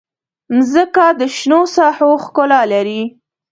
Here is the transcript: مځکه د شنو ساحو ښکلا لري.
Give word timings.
مځکه 0.55 1.05
د 1.19 1.21
شنو 1.35 1.61
ساحو 1.75 2.09
ښکلا 2.23 2.61
لري. 2.73 3.01